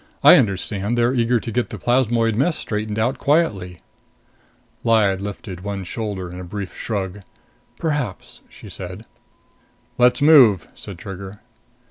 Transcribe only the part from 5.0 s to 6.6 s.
lifted one shoulder in a